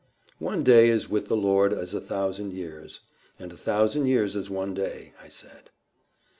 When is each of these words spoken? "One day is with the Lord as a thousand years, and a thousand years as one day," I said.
"One 0.39 0.63
day 0.63 0.89
is 0.89 1.11
with 1.11 1.27
the 1.27 1.37
Lord 1.37 1.71
as 1.71 1.93
a 1.93 2.01
thousand 2.01 2.53
years, 2.53 3.01
and 3.37 3.51
a 3.51 3.55
thousand 3.55 4.07
years 4.07 4.35
as 4.35 4.49
one 4.49 4.73
day," 4.73 5.13
I 5.23 5.27
said. 5.27 5.69